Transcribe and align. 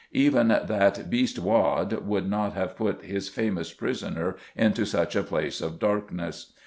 Even 0.13 0.47
"that 0.47 1.11
beast 1.11 1.37
Waad" 1.37 1.93
would 2.07 2.27
not 2.27 2.53
have 2.53 2.75
put 2.75 3.03
his 3.05 3.29
famous 3.29 3.71
prisoner 3.71 4.35
into 4.55 4.83
such 4.83 5.15
a 5.15 5.21
place 5.21 5.61
of 5.61 5.77
darkness. 5.77 6.53